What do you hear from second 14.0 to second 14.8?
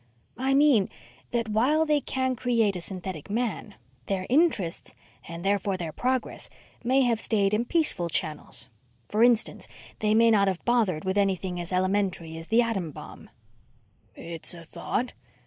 "It's a